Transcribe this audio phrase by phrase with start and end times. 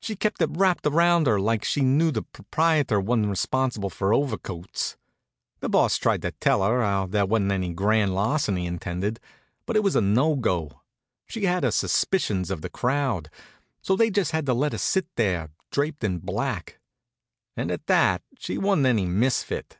[0.00, 4.96] She kept it wrapped around her like she knew the proprietor wa'n't responsible for overcoats.
[5.60, 9.20] The Boss tried to tell her how there wa'n't any grand larceny intended,
[9.66, 10.80] but it was no go.
[11.28, 13.30] She had her suspicions of the crowd,
[13.80, 16.80] so they just had to let her sit there draped in black.
[17.56, 19.78] And at that she wa'n't any misfit.